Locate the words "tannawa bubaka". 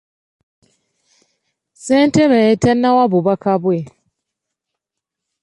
2.61-3.53